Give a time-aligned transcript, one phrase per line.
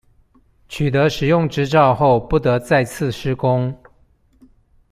[0.67, 3.79] 取得使用執照後不得再次施工